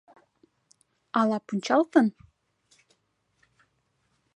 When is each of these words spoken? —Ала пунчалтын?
—Ала 1.19 1.37
пунчалтын? 1.45 2.07